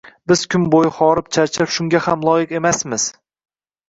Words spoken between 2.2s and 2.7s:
loyiq